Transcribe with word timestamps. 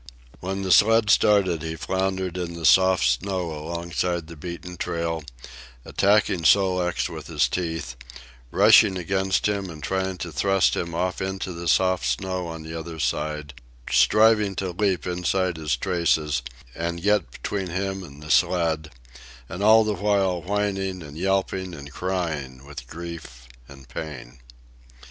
When 0.39 0.63
the 0.63 0.71
sled 0.71 1.11
started, 1.11 1.61
he 1.61 1.75
floundered 1.75 2.35
in 2.35 2.55
the 2.55 2.65
soft 2.65 3.03
snow 3.07 3.51
alongside 3.51 4.25
the 4.25 4.35
beaten 4.35 4.75
trail, 4.75 5.23
attacking 5.85 6.43
Sol 6.43 6.77
leks 6.77 7.07
with 7.07 7.27
his 7.27 7.47
teeth, 7.47 7.95
rushing 8.49 8.97
against 8.97 9.47
him 9.47 9.69
and 9.69 9.83
trying 9.83 10.17
to 10.17 10.31
thrust 10.31 10.75
him 10.75 10.95
off 10.95 11.21
into 11.21 11.53
the 11.53 11.67
soft 11.67 12.07
snow 12.07 12.47
on 12.47 12.63
the 12.63 12.73
other 12.73 12.97
side, 12.99 13.53
striving 13.91 14.55
to 14.55 14.71
leap 14.71 15.05
inside 15.05 15.57
his 15.57 15.77
traces 15.77 16.41
and 16.73 17.03
get 17.03 17.29
between 17.29 17.67
him 17.67 18.01
and 18.01 18.23
the 18.23 18.31
sled, 18.31 18.89
and 19.47 19.61
all 19.61 19.83
the 19.83 19.93
while 19.93 20.41
whining 20.41 21.03
and 21.03 21.15
yelping 21.15 21.75
and 21.75 21.91
crying 21.93 22.65
with 22.65 22.87
grief 22.87 23.47
and 23.67 23.87
pain. 23.87 24.39